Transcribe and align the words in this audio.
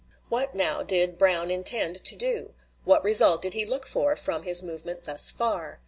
What, 0.29 0.55
now, 0.55 0.81
did 0.81 1.19
Brown 1.19 1.51
intend 1.51 2.03
to 2.05 2.15
do? 2.15 2.55
What 2.85 3.03
result 3.03 3.43
did 3.43 3.53
he 3.53 3.67
look 3.67 3.85
for 3.85 4.15
from 4.15 4.41
his 4.41 4.63
movement 4.63 5.03
thus 5.03 5.29
far? 5.29 5.79